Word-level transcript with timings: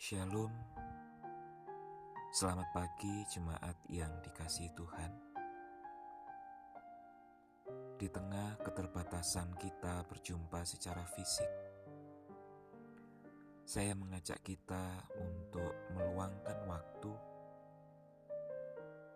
Shalom, 0.00 0.48
selamat 2.32 2.72
pagi 2.72 3.20
jemaat 3.36 3.76
yang 3.92 4.08
dikasihi 4.24 4.72
Tuhan. 4.72 5.12
Di 8.00 8.08
tengah 8.08 8.56
keterbatasan 8.64 9.52
kita 9.60 10.08
berjumpa 10.08 10.64
secara 10.64 11.04
fisik, 11.04 11.52
saya 13.68 13.92
mengajak 13.92 14.40
kita 14.40 15.04
untuk 15.20 15.76
meluangkan 15.92 16.64
waktu 16.64 17.12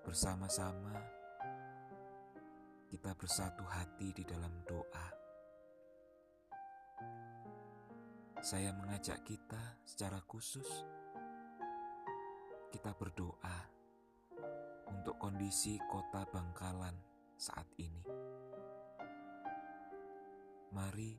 bersama-sama. 0.05 1.01
Kita 2.93 3.17
bersatu 3.17 3.65
hati 3.65 4.13
di 4.13 4.25
dalam 4.29 4.53
doa. 4.69 4.84
Saya 8.45 8.77
mengajak 8.77 9.25
kita 9.25 9.81
secara 9.89 10.21
khusus, 10.21 10.69
kita 12.69 12.93
berdoa 12.93 13.59
untuk 14.93 15.17
kondisi 15.17 15.81
kota 15.89 16.29
Bangkalan 16.29 16.93
saat 17.41 17.65
ini. 17.81 18.05
Mari 20.77 21.17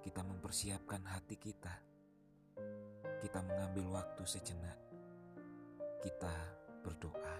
kita 0.00 0.24
mempersiapkan 0.24 1.04
hati 1.04 1.36
kita. 1.36 1.76
Kita 3.20 3.44
mengambil 3.44 4.00
waktu 4.00 4.24
sejenak. 4.24 4.80
Kita 6.00 6.32
berdoa. 6.80 7.36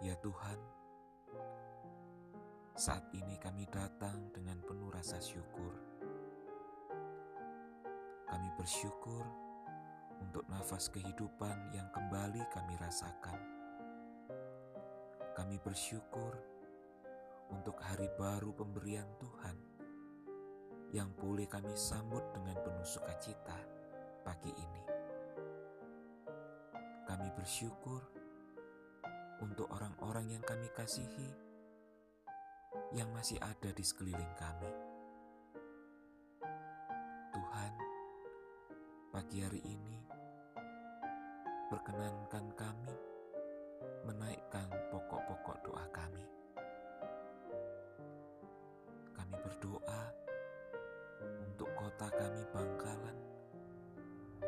Ya 0.00 0.16
Tuhan, 0.24 0.56
saat 2.72 3.04
ini 3.12 3.36
kami 3.36 3.68
datang 3.68 4.32
dengan 4.32 4.56
penuh 4.64 4.88
rasa 4.88 5.20
syukur. 5.20 5.76
Kami 8.24 8.48
bersyukur 8.56 9.24
untuk 10.24 10.48
nafas 10.48 10.88
kehidupan 10.88 11.76
yang 11.76 11.92
kembali 11.92 12.40
kami 12.48 12.74
rasakan. 12.80 13.36
Kami 15.36 15.60
bersyukur 15.60 16.32
untuk 17.52 17.76
hari 17.76 18.08
baru 18.16 18.56
pemberian 18.56 19.08
Tuhan 19.20 19.56
yang 20.96 21.12
boleh 21.12 21.44
kami 21.44 21.76
sambut 21.76 22.24
dengan 22.32 22.56
penuh 22.56 22.88
sukacita 22.88 23.60
pagi 24.24 24.48
ini. 24.48 24.84
Kami 27.04 27.28
bersyukur 27.36 28.00
untuk 29.44 29.68
orang-orang 29.76 30.32
yang 30.32 30.44
kami 30.44 30.72
kasihi 30.72 31.51
yang 32.92 33.08
masih 33.12 33.40
ada 33.40 33.72
di 33.72 33.84
sekeliling 33.84 34.34
kami. 34.36 34.72
Tuhan, 37.32 37.72
pagi 39.08 39.40
hari 39.40 39.60
ini 39.64 39.98
perkenankan 41.72 42.46
kami 42.52 42.94
menaikkan 44.04 44.68
pokok-pokok 44.92 45.56
doa 45.64 45.84
kami. 45.88 46.24
Kami 49.16 49.34
berdoa 49.40 50.02
untuk 51.48 51.72
kota 51.72 52.12
kami 52.12 52.44
Bangkalan 52.52 53.16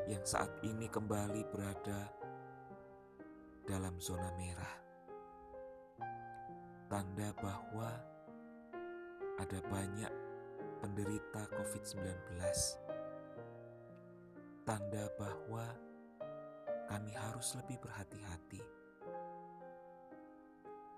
yang 0.05 0.21
saat 0.21 0.53
ini 0.61 0.85
kembali 0.85 1.49
berada 1.49 2.13
dalam 3.65 3.97
zona 3.97 4.29
merah. 4.37 4.77
Tanda 6.93 7.33
bahwa 7.41 8.14
ada 9.35 9.59
banyak 9.67 10.13
penderita 10.79 11.43
COVID-19. 11.59 12.39
Tanda 14.63 15.05
bahwa 15.19 15.67
kami 16.87 17.13
harus 17.13 17.59
lebih 17.59 17.83
berhati-hati. 17.83 18.63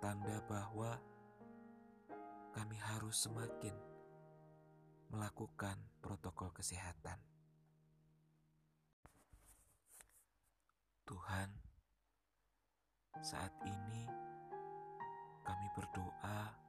Tanda 0.02 0.36
bahwa 0.46 1.00
kami 2.52 2.76
harus 2.76 3.24
semakin 3.24 3.74
melakukan 5.10 5.78
protokol 6.04 6.52
kesehatan. 6.52 7.18
Tuhan, 11.06 11.48
saat 13.22 13.54
ini 13.62 14.04
kami 15.46 15.66
berdoa 15.78 16.65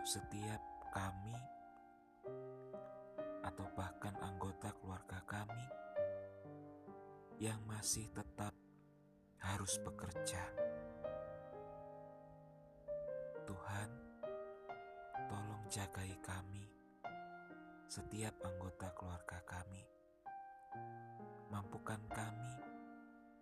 untuk 0.00 0.16
setiap 0.16 0.64
kami 0.96 1.36
atau 3.44 3.68
bahkan 3.76 4.16
anggota 4.24 4.72
keluarga 4.80 5.20
kami 5.28 5.66
yang 7.36 7.60
masih 7.68 8.08
tetap 8.08 8.56
harus 9.44 9.76
bekerja. 9.84 10.40
Tuhan, 13.44 13.90
tolong 15.28 15.68
jagai 15.68 16.16
kami, 16.24 16.64
setiap 17.84 18.40
anggota 18.40 18.88
keluarga 18.96 19.44
kami. 19.44 19.84
Mampukan 21.52 22.00
kami 22.08 22.56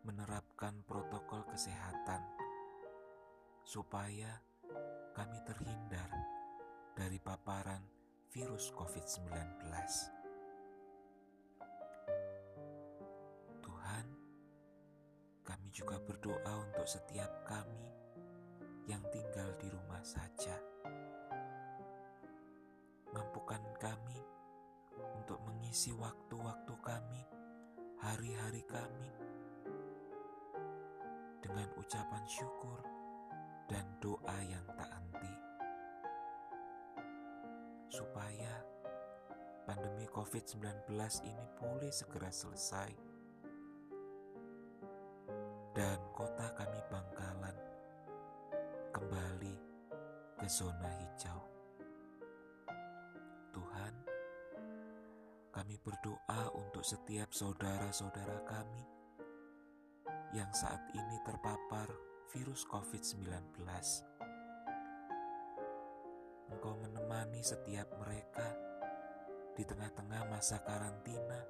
menerapkan 0.02 0.74
protokol 0.90 1.46
kesehatan 1.54 2.26
supaya 3.62 4.47
paparan 7.48 7.80
virus 8.28 8.68
COVID-19. 8.76 9.32
Tuhan, 13.64 14.06
kami 15.48 15.68
juga 15.72 15.96
berdoa 15.96 16.52
untuk 16.60 16.84
setiap 16.84 17.48
kami 17.48 17.88
yang 18.84 19.00
tinggal 19.08 19.48
di 19.56 19.64
rumah 19.72 20.04
saja. 20.04 20.60
Mampukan 23.16 23.64
kami 23.80 24.20
untuk 25.16 25.40
mengisi 25.48 25.96
waktu-waktu 25.96 26.74
kami, 26.84 27.24
hari-hari 28.04 28.60
kami, 28.68 29.08
dengan 31.40 31.72
ucapan 31.80 32.28
syukur 32.28 32.84
dan 33.72 33.88
doa 34.04 34.36
yang 34.44 34.68
supaya 37.98 38.62
pandemi 39.66 40.06
COVID-19 40.06 40.86
ini 41.26 41.44
boleh 41.58 41.90
segera 41.90 42.30
selesai 42.30 42.94
dan 45.74 45.98
kota 46.14 46.46
kami 46.54 46.78
Bangkalan 46.86 47.58
kembali 48.94 49.56
ke 50.38 50.46
zona 50.46 50.86
hijau. 51.02 51.42
Tuhan, 53.50 53.94
kami 55.50 55.74
berdoa 55.82 56.54
untuk 56.54 56.86
setiap 56.86 57.34
saudara-saudara 57.34 58.46
kami 58.46 58.82
yang 60.38 60.54
saat 60.54 60.86
ini 60.94 61.18
terpapar 61.26 61.90
virus 62.30 62.62
COVID-19. 62.70 63.58
Engkau 66.48 66.74
menemani 66.80 67.44
setiap 67.44 67.88
mereka 68.00 68.48
di 69.52 69.66
tengah-tengah 69.66 70.28
masa 70.30 70.62
karantina, 70.64 71.40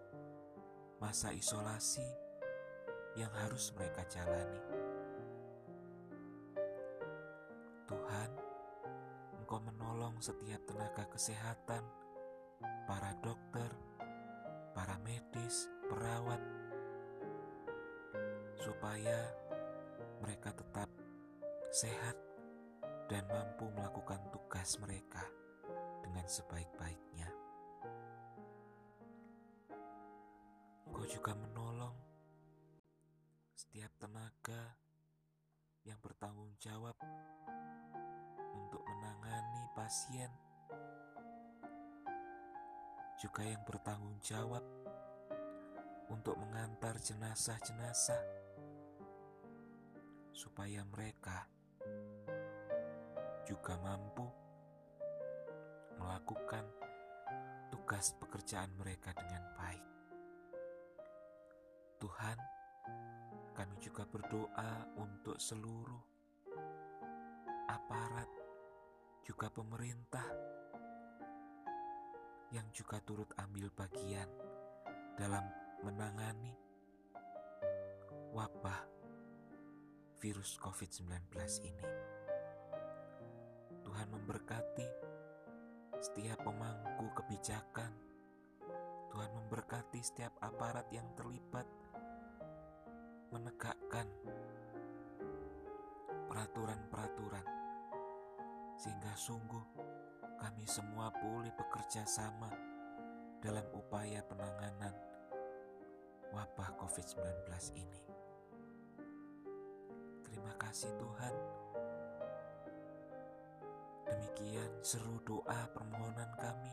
masa 0.99 1.31
isolasi 1.31 2.07
yang 3.15 3.31
harus 3.45 3.71
mereka 3.75 4.03
jalani. 4.11 4.63
Tuhan, 7.89 8.31
Engkau 9.41 9.65
menolong 9.65 10.21
setiap 10.21 10.61
tenaga 10.69 11.09
kesehatan, 11.09 11.83
para 12.85 13.13
dokter, 13.25 13.71
para 14.77 14.97
medis, 15.05 15.69
perawat, 15.89 16.41
supaya 18.61 19.33
mereka 20.21 20.53
tetap 20.53 20.91
sehat 21.73 22.28
dan 23.09 23.25
mampu 23.33 23.65
melakukan 23.73 24.21
tugas 24.29 24.77
mereka 24.85 25.25
dengan 26.05 26.29
sebaik-baiknya. 26.29 27.29
Engkau 30.85 31.09
juga 31.09 31.33
menolong 31.33 31.97
setiap 33.57 33.89
tenaga 33.97 34.77
yang 35.89 35.97
bertanggung 36.05 36.53
jawab 36.61 36.93
untuk 38.53 38.85
menangani 38.85 39.65
pasien, 39.73 40.29
juga 43.17 43.41
yang 43.41 43.65
bertanggung 43.65 44.21
jawab 44.21 44.63
untuk 46.13 46.37
mengantar 46.37 47.01
jenazah-jenazah 47.01 48.21
supaya 50.33 50.85
mereka 50.85 51.49
juga 53.49 53.81
mampu 53.81 54.29
melakukan 55.97 56.69
tugas 57.73 58.13
pekerjaan 58.21 58.69
mereka 58.77 59.17
dengan 59.17 59.41
baik. 59.57 59.87
Tuhan, 61.97 62.39
kami 63.57 63.77
juga 63.81 64.05
berdoa 64.05 64.93
untuk 65.01 65.41
seluruh 65.41 66.05
aparat, 67.73 68.29
juga 69.25 69.49
pemerintah 69.49 70.29
yang 72.53 72.69
juga 72.77 73.01
turut 73.01 73.33
ambil 73.41 73.73
bagian 73.73 74.29
dalam 75.17 75.49
menangani 75.89 76.53
wabah 78.37 78.85
virus 80.21 80.61
COVID-19 80.61 81.33
ini. 81.65 82.18
Tuhan 83.99 84.15
memberkati 84.15 84.89
setiap 85.99 86.47
pemangku 86.47 87.11
kebijakan. 87.19 87.91
Tuhan 89.11 89.31
memberkati 89.35 89.99
setiap 89.99 90.39
aparat 90.39 90.87
yang 90.95 91.03
terlibat 91.19 91.67
menegakkan 93.35 94.07
peraturan-peraturan 96.31 97.43
sehingga 98.79 99.11
sungguh 99.19 99.67
kami 100.47 100.63
semua 100.63 101.11
boleh 101.19 101.51
bekerja 101.59 102.07
sama 102.07 102.55
dalam 103.43 103.67
upaya 103.75 104.23
penanganan 104.31 104.95
wabah 106.31 106.71
COVID-19 106.79 107.51
ini. 107.75 108.03
Terima 110.23 110.55
kasih 110.55 110.95
Tuhan. 110.95 111.35
Demikian 114.39 114.71
seru 114.87 115.19
doa 115.27 115.67
permohonan 115.75 116.31
kami, 116.39 116.71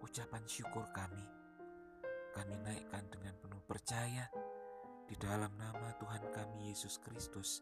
ucapan 0.00 0.40
syukur 0.48 0.88
kami. 0.96 1.28
Kami 2.32 2.56
naikkan 2.56 3.04
dengan 3.12 3.36
penuh 3.36 3.60
percaya 3.68 4.24
di 5.04 5.12
dalam 5.20 5.52
nama 5.60 5.92
Tuhan 6.00 6.24
kami 6.32 6.72
Yesus 6.72 6.96
Kristus 7.04 7.60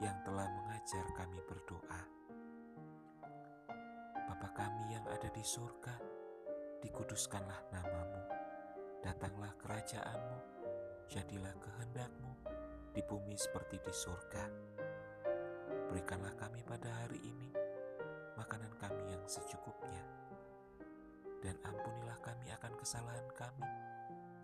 yang 0.00 0.16
telah 0.24 0.48
mengajar 0.48 1.04
kami 1.12 1.44
berdoa. 1.44 2.02
Bapa 4.16 4.48
kami 4.56 4.96
yang 4.96 5.04
ada 5.12 5.28
di 5.28 5.44
surga, 5.44 5.92
dikuduskanlah 6.80 7.68
namamu, 7.68 8.32
datanglah 9.04 9.52
kerajaanmu, 9.60 10.40
jadilah 11.12 11.52
kehendakmu 11.60 12.32
di 12.96 13.04
bumi 13.04 13.36
seperti 13.36 13.76
di 13.76 13.92
surga. 13.92 14.44
Berikanlah 15.92 16.32
kami 16.40 16.64
pada 16.64 16.88
hari 17.04 17.20
ini 17.20 17.71
makanan 18.38 18.72
kami 18.80 19.12
yang 19.12 19.22
secukupnya, 19.28 20.02
dan 21.42 21.58
ampunilah 21.66 22.18
kami 22.22 22.48
akan 22.54 22.72
kesalahan 22.78 23.26
kami, 23.34 23.66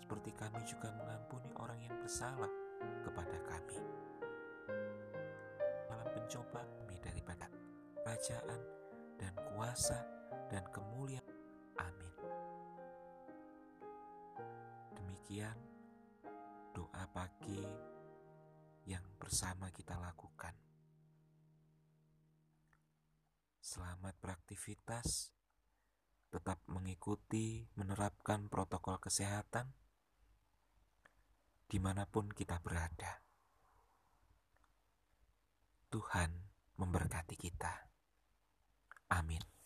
seperti 0.03 0.31
kami 0.35 0.61
juga 0.67 0.89
mengampuni 0.97 1.53
orang 1.61 1.79
yang 1.85 1.95
bersalah 2.01 2.51
kepada 3.05 3.39
kami. 3.47 3.79
Dalam 5.89 6.09
pencoba 6.15 6.61
kami 6.65 6.97
daripada 7.01 7.47
kerajaan 8.03 8.61
dan 9.21 9.35
kuasa 9.53 9.99
dan 10.49 10.65
kemuliaan. 10.73 11.37
Amin. 11.79 12.15
Demikian 14.97 15.59
doa 16.73 17.05
pagi 17.13 17.63
yang 18.89 19.05
bersama 19.21 19.69
kita 19.69 19.99
lakukan. 20.01 20.57
Selamat 23.69 24.17
beraktivitas. 24.25 25.29
Tetap 26.33 26.57
mengikuti, 26.73 27.69
menerapkan 27.77 28.49
protokol 28.49 28.97
kesehatan 28.97 29.69
di 31.69 31.77
mana 31.77 32.09
pun 32.09 32.33
kita 32.33 32.65
berada. 32.65 33.21
Tuhan 35.93 36.33
memberkati 36.81 37.37
kita. 37.37 37.93
Amin. 39.13 39.58